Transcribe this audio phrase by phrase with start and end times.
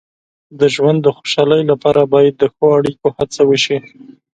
[0.59, 3.77] د ژوند د خوشحالۍ لپاره باید د ښو اړیکو هڅه وشي.